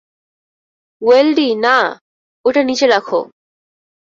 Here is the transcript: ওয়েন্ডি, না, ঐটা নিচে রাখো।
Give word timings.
ওয়েন্ডি, 1.01 1.47
না, 1.65 1.77
ঐটা 2.45 2.61
নিচে 2.63 2.85
রাখো। 2.87 3.19